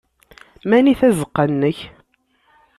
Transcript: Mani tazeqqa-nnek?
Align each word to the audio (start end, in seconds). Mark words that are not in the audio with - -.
Mani 0.69 0.93
tazeqqa-nnek? 0.99 1.77